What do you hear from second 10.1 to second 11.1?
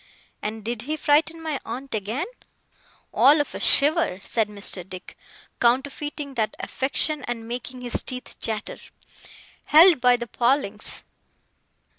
the palings.